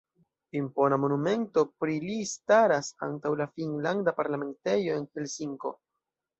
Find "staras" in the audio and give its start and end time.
2.31-2.91